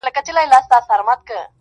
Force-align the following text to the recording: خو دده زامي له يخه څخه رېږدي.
خو 0.03 0.09
دده 0.15 0.21
زامي 0.35 0.45
له 0.51 0.57
يخه 0.59 0.79
څخه 0.81 0.93
رېږدي. 0.99 1.39